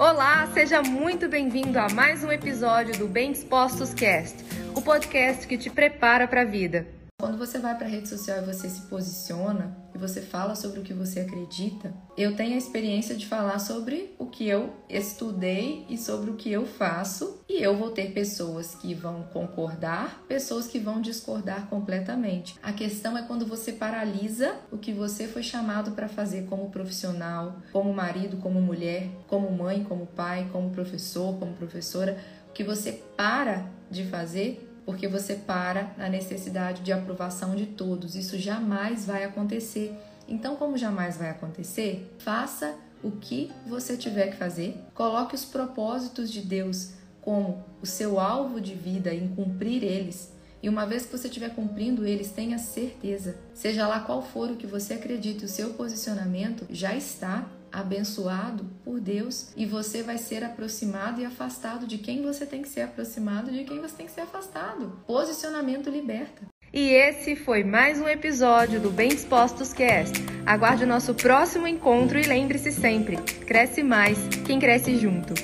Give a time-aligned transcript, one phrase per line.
[0.00, 4.34] Olá, seja muito bem-vindo a mais um episódio do Bem Dispostos Cast,
[4.74, 6.86] o podcast que te prepara para a vida.
[7.20, 10.80] Quando você vai para a rede social e você se posiciona e você fala sobre
[10.80, 15.84] o que você acredita, eu tenho a experiência de falar sobre o que eu estudei
[15.90, 20.66] e sobre o que eu faço, e eu vou ter pessoas que vão concordar, pessoas
[20.66, 22.56] que vão discordar completamente.
[22.62, 27.56] A questão é quando você paralisa o que você foi chamado para fazer como profissional,
[27.70, 32.18] como marido, como mulher, como mãe, como pai, como professor, como professora,
[32.48, 38.14] o que você para de fazer porque você para na necessidade de aprovação de todos.
[38.14, 39.94] Isso jamais vai acontecer.
[40.28, 46.30] Então, como jamais vai acontecer, faça o que você tiver que fazer, coloque os propósitos
[46.30, 50.32] de Deus como o seu alvo de vida em cumprir eles.
[50.62, 54.56] E uma vez que você estiver cumprindo eles, tenha certeza, seja lá qual for o
[54.56, 60.42] que você acredite, o seu posicionamento já está abençoado por Deus e você vai ser
[60.44, 64.12] aproximado e afastado de quem você tem que ser aproximado, de quem você tem que
[64.12, 65.00] ser afastado.
[65.06, 66.42] Posicionamento liberta.
[66.72, 70.14] E esse foi mais um episódio do Bem Dispostos Cast.
[70.46, 75.34] Aguarde o nosso próximo encontro e lembre-se sempre: cresce mais quem cresce junto.